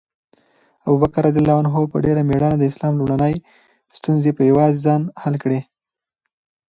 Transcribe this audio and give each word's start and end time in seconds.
ابوبکر 0.87 1.21
رض 1.25 1.37
په 1.91 1.97
ډېره 2.05 2.21
مېړانه 2.29 2.57
د 2.59 2.63
اسلام 2.71 2.93
لومړنۍ 2.97 3.35
ستونزې 3.97 4.31
په 4.37 4.41
یوازې 4.49 4.81
ځان 4.85 5.01
حل 5.21 5.35
کړې. 5.43 5.59